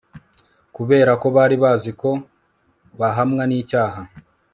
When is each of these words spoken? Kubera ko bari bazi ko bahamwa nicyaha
Kubera 0.75 1.11
ko 1.21 1.27
bari 1.35 1.55
bazi 1.63 1.91
ko 2.01 2.09
bahamwa 2.99 3.43
nicyaha 3.49 4.01